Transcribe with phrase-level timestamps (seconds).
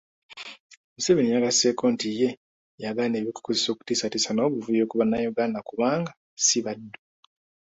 [0.95, 2.29] Museveni yagasseeko nti ye
[2.83, 6.97] yagaana eby'okukozesa okutiisatiisa n'obuvuyo ku bannayuganda kubanga ssi baddu.